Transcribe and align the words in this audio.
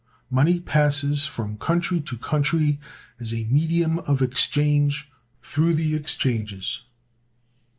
Money 0.31 0.59
passes 0.59 1.27
from 1.27 1.59
country 1.59 2.01
to 2.01 2.17
country 2.17 2.79
as 3.19 3.31
a 3.31 3.43
Medium 3.43 3.99
of 3.99 4.19
Exchange, 4.23 5.07
through 5.43 5.75
the 5.75 5.93
Exchanges. 5.93 6.85